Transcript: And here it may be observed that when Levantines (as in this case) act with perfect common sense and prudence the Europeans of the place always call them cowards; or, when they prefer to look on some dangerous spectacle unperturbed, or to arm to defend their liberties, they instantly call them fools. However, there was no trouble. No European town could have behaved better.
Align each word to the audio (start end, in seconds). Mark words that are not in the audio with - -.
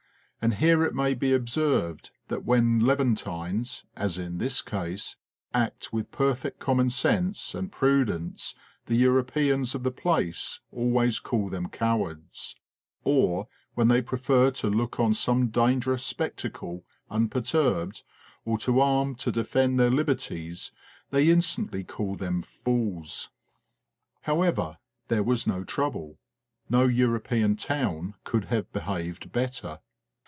And 0.43 0.55
here 0.55 0.83
it 0.83 0.95
may 0.95 1.13
be 1.13 1.33
observed 1.35 2.09
that 2.29 2.43
when 2.45 2.79
Levantines 2.79 3.85
(as 3.95 4.17
in 4.17 4.39
this 4.39 4.63
case) 4.63 5.15
act 5.53 5.93
with 5.93 6.09
perfect 6.09 6.57
common 6.57 6.89
sense 6.89 7.53
and 7.53 7.71
prudence 7.71 8.55
the 8.87 8.95
Europeans 8.95 9.75
of 9.75 9.83
the 9.83 9.91
place 9.91 10.59
always 10.71 11.19
call 11.19 11.49
them 11.49 11.69
cowards; 11.69 12.55
or, 13.03 13.49
when 13.75 13.87
they 13.87 14.01
prefer 14.01 14.49
to 14.49 14.67
look 14.67 14.99
on 14.99 15.13
some 15.13 15.49
dangerous 15.49 16.03
spectacle 16.03 16.85
unperturbed, 17.11 18.01
or 18.43 18.57
to 18.57 18.79
arm 18.79 19.13
to 19.13 19.31
defend 19.31 19.79
their 19.79 19.91
liberties, 19.91 20.71
they 21.11 21.29
instantly 21.29 21.83
call 21.83 22.15
them 22.15 22.41
fools. 22.41 23.29
However, 24.21 24.79
there 25.07 25.21
was 25.21 25.45
no 25.45 25.63
trouble. 25.63 26.17
No 26.67 26.87
European 26.87 27.57
town 27.57 28.15
could 28.23 28.45
have 28.45 28.73
behaved 28.73 29.31
better. 29.31 29.81